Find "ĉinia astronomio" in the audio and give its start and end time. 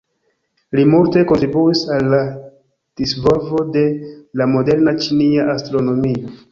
5.07-6.39